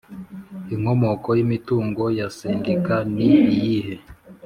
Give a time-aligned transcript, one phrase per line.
[0.73, 3.95] Inkomoko y imitungo ya Sendika ni iyihe